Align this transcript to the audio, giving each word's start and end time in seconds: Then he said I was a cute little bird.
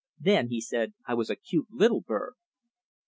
Then 0.19 0.49
he 0.49 0.61
said 0.61 0.95
I 1.07 1.13
was 1.13 1.29
a 1.29 1.35
cute 1.35 1.67
little 1.69 2.01
bird. 2.01 2.33